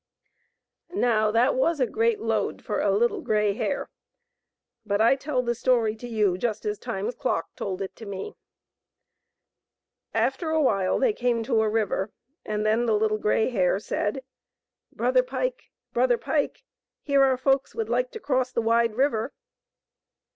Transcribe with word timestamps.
(Now 0.95 1.29
that 1.29 1.53
was 1.53 1.79
a 1.79 1.85
great 1.85 2.19
load 2.19 2.63
for 2.63 2.81
a 2.81 2.89
little 2.89 3.21
grey 3.21 3.53
hare; 3.53 3.87
but 4.83 4.99
I 4.99 5.15
tell 5.15 5.43
the 5.43 5.53
story 5.53 5.95
to 5.97 6.07
you 6.07 6.39
just 6.39 6.65
as 6.65 6.79
Time's 6.79 7.13
Clock 7.13 7.55
told 7.55 7.83
it 7.83 7.95
to 7.97 8.07
me.) 8.07 8.33
After 10.11 10.49
a 10.49 10.59
while 10.59 10.97
they 10.97 11.13
came 11.13 11.43
to 11.43 11.61
a 11.61 11.69
river, 11.69 12.11
and 12.43 12.65
then 12.65 12.87
the 12.87 12.95
Little 12.95 13.19
Grey 13.19 13.51
Hare 13.51 13.77
said:" 13.77 14.23
Brother 14.91 15.21
Pike! 15.21 15.69
Brother 15.93 16.17
Pike! 16.17 16.63
Here 17.03 17.21
are 17.23 17.37
folks 17.37 17.75
would 17.75 17.87
like 17.87 18.09
to 18.13 18.19
cross 18.19 18.51
the 18.51 18.59
wide 18.63 18.95
river." 18.95 19.35